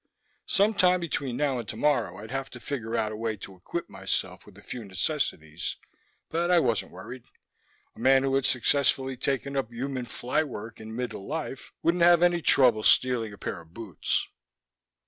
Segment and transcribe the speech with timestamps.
[0.47, 3.87] Some time between now and tomorrow I'd have to figure out a way to equip
[3.87, 5.75] myself with a few necessities,
[6.27, 7.21] but I wasn't worried.
[7.95, 12.23] A man who had successfully taken up human fly work in middle life wouldn't have
[12.23, 14.27] any trouble stealing a pair of boots.